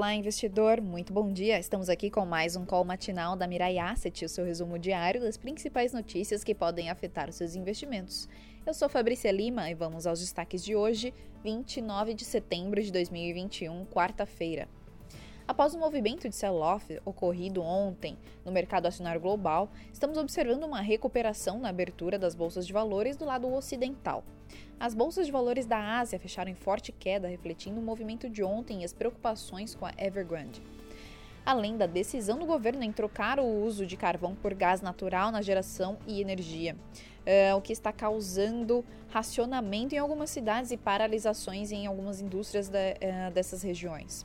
Olá, 0.00 0.14
investidor, 0.14 0.80
muito 0.80 1.12
bom 1.12 1.30
dia. 1.30 1.58
Estamos 1.58 1.90
aqui 1.90 2.08
com 2.08 2.24
mais 2.24 2.56
um 2.56 2.64
call 2.64 2.86
matinal 2.86 3.36
da 3.36 3.46
Mirai 3.46 3.76
Asset, 3.76 4.24
o 4.24 4.30
seu 4.30 4.46
resumo 4.46 4.78
diário 4.78 5.20
das 5.20 5.36
principais 5.36 5.92
notícias 5.92 6.42
que 6.42 6.54
podem 6.54 6.88
afetar 6.88 7.28
os 7.28 7.34
seus 7.34 7.54
investimentos. 7.54 8.26
Eu 8.64 8.72
sou 8.72 8.88
Fabrícia 8.88 9.30
Lima 9.30 9.70
e 9.70 9.74
vamos 9.74 10.06
aos 10.06 10.20
destaques 10.20 10.64
de 10.64 10.74
hoje, 10.74 11.12
29 11.44 12.14
de 12.14 12.24
setembro 12.24 12.82
de 12.82 12.90
2021, 12.90 13.84
quarta-feira. 13.84 14.66
Após 15.50 15.74
o 15.74 15.78
movimento 15.80 16.28
de 16.28 16.36
sell-off 16.36 17.00
ocorrido 17.04 17.60
ontem 17.60 18.16
no 18.44 18.52
mercado 18.52 18.86
acionário 18.86 19.20
global, 19.20 19.68
estamos 19.92 20.16
observando 20.16 20.62
uma 20.62 20.80
recuperação 20.80 21.58
na 21.58 21.70
abertura 21.70 22.16
das 22.16 22.36
bolsas 22.36 22.64
de 22.64 22.72
valores 22.72 23.16
do 23.16 23.24
lado 23.24 23.52
ocidental. 23.52 24.22
As 24.78 24.94
bolsas 24.94 25.26
de 25.26 25.32
valores 25.32 25.66
da 25.66 25.98
Ásia 25.98 26.20
fecharam 26.20 26.52
em 26.52 26.54
forte 26.54 26.92
queda, 26.92 27.26
refletindo 27.26 27.80
o 27.80 27.82
movimento 27.82 28.30
de 28.30 28.44
ontem 28.44 28.82
e 28.82 28.84
as 28.84 28.92
preocupações 28.92 29.74
com 29.74 29.84
a 29.84 29.92
Evergrande. 29.98 30.62
Além 31.44 31.76
da 31.76 31.86
decisão 31.86 32.38
do 32.38 32.46
governo 32.46 32.84
em 32.84 32.92
trocar 32.92 33.40
o 33.40 33.64
uso 33.64 33.84
de 33.84 33.96
carvão 33.96 34.36
por 34.36 34.54
gás 34.54 34.80
natural 34.80 35.32
na 35.32 35.42
geração 35.42 35.98
e 36.06 36.20
energia, 36.20 36.76
uh, 37.26 37.56
o 37.56 37.60
que 37.60 37.72
está 37.72 37.92
causando 37.92 38.84
racionamento 39.08 39.96
em 39.96 39.98
algumas 39.98 40.30
cidades 40.30 40.70
e 40.70 40.76
paralisações 40.76 41.72
em 41.72 41.88
algumas 41.88 42.20
indústrias 42.20 42.68
de, 42.68 42.92
uh, 42.92 43.32
dessas 43.32 43.64
regiões. 43.64 44.24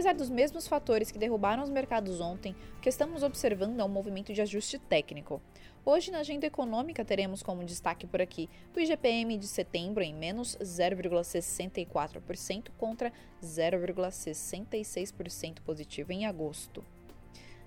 Apesar 0.00 0.14
dos 0.14 0.30
mesmos 0.30 0.66
fatores 0.66 1.10
que 1.10 1.18
derrubaram 1.18 1.62
os 1.62 1.68
mercados 1.68 2.22
ontem, 2.22 2.56
o 2.78 2.80
que 2.80 2.88
estamos 2.88 3.22
observando 3.22 3.78
é 3.78 3.84
um 3.84 3.88
movimento 3.88 4.32
de 4.32 4.40
ajuste 4.40 4.78
técnico. 4.78 5.42
Hoje, 5.84 6.10
na 6.10 6.20
agenda 6.20 6.46
econômica, 6.46 7.04
teremos 7.04 7.42
como 7.42 7.66
destaque 7.66 8.06
por 8.06 8.22
aqui 8.22 8.48
o 8.74 8.80
IGPM 8.80 9.36
de 9.36 9.46
setembro 9.46 10.02
em 10.02 10.14
menos 10.14 10.56
0,64% 10.56 12.70
contra 12.78 13.12
0,66% 13.44 15.60
positivo 15.60 16.12
em 16.12 16.24
agosto. 16.24 16.82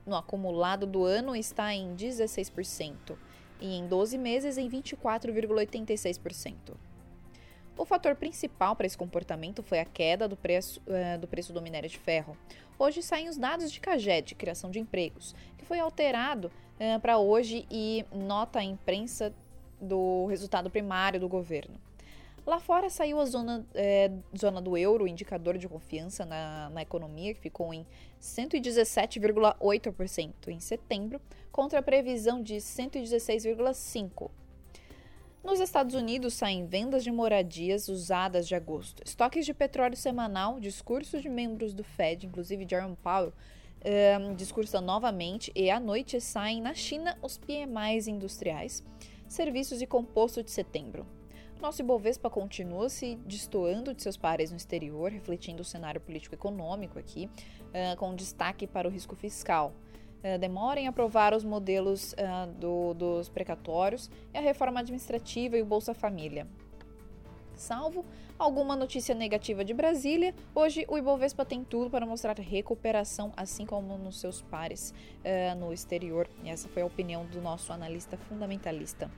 No 0.03 0.15
acumulado 0.15 0.87
do 0.87 1.05
ano 1.05 1.35
está 1.35 1.71
em 1.71 1.95
16% 1.95 3.15
e 3.61 3.77
em 3.77 3.85
12 3.85 4.17
meses 4.17 4.57
em 4.57 4.67
24,86%. 4.67 6.73
O 7.75 7.85
fator 7.85 8.15
principal 8.15 8.75
para 8.75 8.85
esse 8.85 8.97
comportamento 8.97 9.63
foi 9.63 9.79
a 9.79 9.85
queda 9.85 10.27
do 10.27 10.37
preço, 10.37 10.79
uh, 10.87 11.17
do 11.17 11.27
preço 11.27 11.51
do 11.51 11.59
minério 11.61 11.89
de 11.89 11.97
ferro. 11.97 12.37
Hoje 12.77 13.01
saem 13.01 13.29
os 13.29 13.37
dados 13.37 13.71
de 13.71 13.79
CAGED, 13.79 14.35
criação 14.35 14.69
de 14.69 14.79
empregos, 14.79 15.33
que 15.57 15.65
foi 15.65 15.79
alterado 15.79 16.51
uh, 16.79 16.99
para 16.99 17.17
hoje 17.17 17.65
e 17.71 18.05
nota 18.11 18.59
a 18.59 18.63
imprensa 18.63 19.33
do 19.81 20.27
resultado 20.27 20.69
primário 20.69 21.19
do 21.19 21.27
governo. 21.27 21.81
Lá 22.45 22.59
fora 22.59 22.87
saiu 22.89 23.21
a 23.21 23.25
zona, 23.25 23.65
é, 23.73 24.11
zona 24.37 24.61
do 24.61 24.77
euro, 24.77 25.07
indicador 25.07 25.57
de 25.57 25.65
confiança 25.67 26.25
na, 26.25 26.69
na 26.71 26.81
economia, 26.81 27.33
que 27.33 27.39
ficou 27.39 27.73
em 27.73 27.87
117,8% 28.21 30.49
em 30.49 30.59
setembro, 30.59 31.21
contra 31.53 31.79
a 31.79 31.81
previsão 31.81 32.43
de 32.43 32.55
116,5%. 32.55 34.29
Nos 35.43 35.59
Estados 35.59 35.93
Unidos 35.93 36.35
saem 36.35 36.65
vendas 36.65 37.03
de 37.03 37.11
moradias 37.11 37.89
usadas 37.89 38.47
de 38.47 38.55
agosto, 38.55 39.03
estoques 39.05 39.45
de 39.45 39.53
petróleo 39.53 39.97
semanal, 39.97 40.57
discursos 40.57 41.21
de 41.21 41.27
membros 41.27 41.73
do 41.73 41.83
Fed, 41.83 42.25
inclusive 42.25 42.65
Jerome 42.67 42.95
Powell, 42.95 43.33
um, 44.21 44.33
discursa 44.35 44.79
novamente 44.79 45.51
e 45.53 45.69
à 45.69 45.81
noite 45.81 46.21
saem 46.21 46.61
na 46.61 46.73
China 46.73 47.17
os 47.21 47.37
PMIs 47.37 48.07
industriais, 48.07 48.81
serviços 49.27 49.81
e 49.81 49.85
composto 49.85 50.41
de 50.41 50.49
setembro. 50.49 51.05
Nosso 51.61 51.81
Ibovespa 51.81 52.29
continua 52.29 52.87
se 52.87 53.15
destoando 53.25 53.93
de 53.93 54.01
seus 54.01 54.15
pares 54.15 54.49
no 54.49 54.55
exterior, 54.55 55.11
refletindo 55.11 55.61
o 55.61 55.65
cenário 55.65 55.99
político-econômico 55.99 56.97
aqui, 56.97 57.29
uh, 57.67 57.97
com 57.97 58.15
destaque 58.15 58.65
para 58.65 58.87
o 58.87 58.91
risco 58.91 59.13
fiscal. 59.13 59.73
Uh, 60.23 60.37
demora 60.39 60.79
em 60.79 60.87
aprovar 60.87 61.33
os 61.33 61.43
modelos 61.43 62.13
uh, 62.13 62.51
do, 62.53 62.93
dos 62.93 63.27
precatórios 63.27 64.09
e 64.33 64.37
a 64.37 64.41
reforma 64.41 64.79
administrativa 64.79 65.57
e 65.57 65.61
o 65.61 65.65
Bolsa 65.65 65.93
Família. 65.93 66.47
Salvo 67.55 68.05
alguma 68.37 68.75
notícia 68.75 69.13
negativa 69.13 69.63
de 69.63 69.73
Brasília, 69.73 70.33
hoje 70.55 70.85
o 70.87 70.97
Ibovespa 70.97 71.45
tem 71.45 71.63
tudo 71.63 71.89
para 71.89 72.05
mostrar 72.05 72.37
recuperação, 72.37 73.31
assim 73.37 73.65
como 73.65 73.97
nos 73.97 74.19
seus 74.19 74.41
pares 74.41 74.93
uh, 75.19 75.55
no 75.59 75.71
exterior. 75.71 76.27
E 76.43 76.49
essa 76.49 76.67
foi 76.67 76.81
a 76.81 76.85
opinião 76.85 77.25
do 77.25 77.41
nosso 77.41 77.71
analista 77.71 78.17
fundamentalista. 78.17 79.09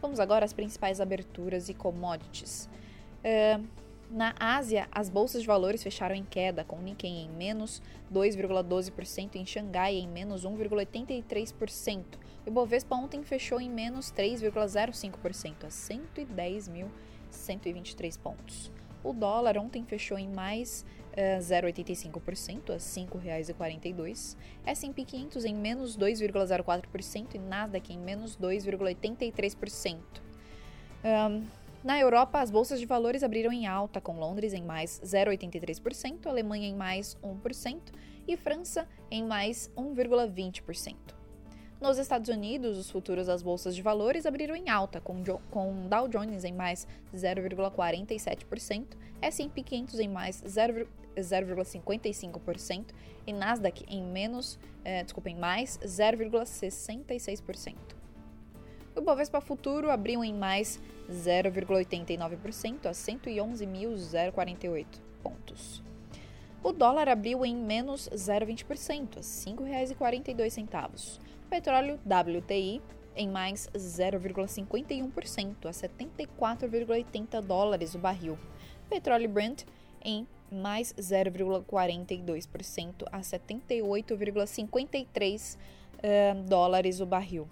Vamos 0.00 0.20
agora 0.20 0.44
às 0.44 0.52
principais 0.52 1.00
aberturas 1.00 1.68
e 1.68 1.74
commodities. 1.74 2.68
Uh, 3.24 3.66
na 4.10 4.34
Ásia, 4.38 4.86
as 4.90 5.10
bolsas 5.10 5.42
de 5.42 5.46
valores 5.46 5.82
fecharam 5.82 6.14
em 6.14 6.24
queda, 6.24 6.64
com 6.64 6.80
Nikkei 6.80 7.10
em 7.10 7.28
menos 7.28 7.82
2,12% 8.12 9.34
e 9.34 9.38
em 9.38 9.46
Xangai 9.46 9.96
em 9.96 10.08
menos 10.08 10.46
1,83%. 10.46 12.04
O 12.46 12.48
Ibovespa 12.48 12.96
ontem 12.96 13.22
fechou 13.22 13.60
em 13.60 13.68
menos 13.68 14.10
3,05%, 14.12 15.64
a 15.64 15.68
110.123 15.68 18.18
pontos. 18.18 18.72
O 19.04 19.12
dólar 19.12 19.58
ontem 19.58 19.84
fechou 19.84 20.18
em 20.18 20.28
mais 20.28 20.86
uh, 21.12 21.38
0,85%, 21.40 22.70
a 22.70 22.74
R$ 22.74 22.78
5,42. 22.78 24.36
S&P 24.66 25.04
500 25.04 25.44
em 25.44 25.54
menos 25.54 25.96
2,04% 25.96 27.34
e 27.34 27.38
Nasdaq 27.38 27.92
em 27.92 27.98
menos 27.98 28.36
2,83%. 28.36 30.00
Um, 31.04 31.46
na 31.84 31.98
Europa, 31.98 32.40
as 32.40 32.50
bolsas 32.50 32.80
de 32.80 32.86
valores 32.86 33.22
abriram 33.22 33.52
em 33.52 33.66
alta, 33.66 34.00
com 34.00 34.18
Londres 34.18 34.52
em 34.52 34.62
mais 34.62 35.00
0,83%, 35.04 36.26
Alemanha 36.26 36.68
em 36.68 36.74
mais 36.74 37.16
1% 37.22 37.80
e 38.26 38.36
França 38.36 38.88
em 39.10 39.24
mais 39.24 39.70
1,20%. 39.76 41.18
Nos 41.80 41.96
Estados 41.96 42.28
Unidos, 42.28 42.76
os 42.76 42.90
futuros 42.90 43.28
das 43.28 43.40
bolsas 43.40 43.76
de 43.76 43.82
valores 43.82 44.26
abriram 44.26 44.56
em 44.56 44.68
alta, 44.68 45.00
com, 45.00 45.22
Dow 45.22 46.08
Jones 46.08 46.42
em 46.42 46.52
mais 46.52 46.88
0,47%, 47.14 48.96
S&P 49.22 49.62
500 49.62 50.00
em 50.00 50.08
mais 50.08 50.42
0,55% 50.42 52.86
e 53.24 53.32
Nasdaq 53.32 53.84
em 53.88 54.02
menos, 54.02 54.58
eh, 54.84 55.04
desculpa, 55.04 55.30
em 55.30 55.36
mais 55.36 55.78
0,66%. 55.78 57.97
O 58.98 59.00
Bovespa 59.00 59.40
Futuro 59.40 59.90
abriu 59.92 60.24
em 60.24 60.34
mais 60.34 60.80
0,89% 61.08 62.86
a 62.86 62.90
111.048 62.90 64.86
pontos. 65.22 65.80
O 66.64 66.72
dólar 66.72 67.08
abriu 67.08 67.46
em 67.46 67.54
menos 67.54 68.08
0,20% 68.08 69.14
a 69.14 69.20
R$ 69.20 69.22
5,42. 69.22 71.18
O 71.18 71.20
petróleo 71.48 72.00
WTI 72.04 72.82
em 73.14 73.28
mais 73.28 73.70
0,51% 73.72 75.66
a 75.66 75.70
74,80 75.70 77.40
dólares 77.40 77.94
o 77.94 78.00
barril. 78.00 78.36
O 78.84 78.88
petróleo 78.90 79.28
Brent 79.28 79.62
em 80.04 80.26
mais 80.50 80.92
0,42% 80.94 83.04
a 83.12 83.20
78,53 83.20 85.54
uh, 85.54 85.58
dólares 86.48 86.98
o 86.98 87.06
barril. 87.06 87.48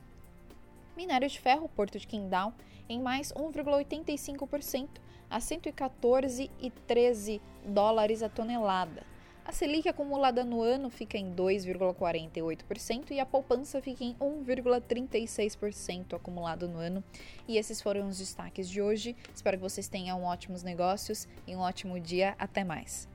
Minério 0.96 1.28
de 1.28 1.38
ferro, 1.38 1.68
Porto 1.68 1.98
de 1.98 2.06
Qingdao, 2.06 2.54
em 2.88 3.00
mais 3.00 3.32
1,85% 3.32 4.88
a 5.28 5.38
114,13 5.38 7.40
dólares 7.64 8.22
a 8.22 8.28
tonelada. 8.28 9.02
A 9.44 9.52
Selic 9.52 9.88
acumulada 9.88 10.44
no 10.44 10.60
ano 10.60 10.90
fica 10.90 11.16
em 11.16 11.32
2,48% 11.32 13.12
e 13.12 13.20
a 13.20 13.26
poupança 13.26 13.80
fica 13.80 14.02
em 14.02 14.14
1,36% 14.14 16.14
acumulado 16.14 16.66
no 16.66 16.78
ano. 16.78 17.04
E 17.46 17.56
esses 17.56 17.80
foram 17.80 18.08
os 18.08 18.18
destaques 18.18 18.68
de 18.68 18.82
hoje. 18.82 19.14
Espero 19.32 19.56
que 19.56 19.62
vocês 19.62 19.86
tenham 19.86 20.24
ótimos 20.24 20.64
negócios 20.64 21.28
e 21.46 21.54
um 21.54 21.60
ótimo 21.60 22.00
dia. 22.00 22.34
Até 22.40 22.64
mais. 22.64 23.08